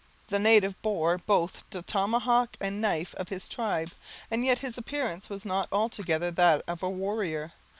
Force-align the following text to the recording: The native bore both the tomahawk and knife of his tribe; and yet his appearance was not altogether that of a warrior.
The 0.29 0.39
native 0.39 0.81
bore 0.81 1.19
both 1.19 1.63
the 1.69 1.83
tomahawk 1.83 2.57
and 2.59 2.81
knife 2.81 3.13
of 3.19 3.29
his 3.29 3.47
tribe; 3.47 3.91
and 4.31 4.43
yet 4.43 4.57
his 4.57 4.75
appearance 4.75 5.29
was 5.29 5.45
not 5.45 5.67
altogether 5.71 6.31
that 6.31 6.63
of 6.67 6.81
a 6.81 6.89
warrior. 6.89 7.53